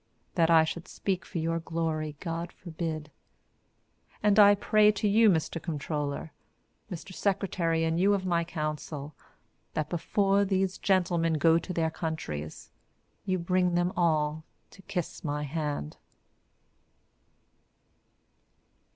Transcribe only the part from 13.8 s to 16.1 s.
all to kiss my hand.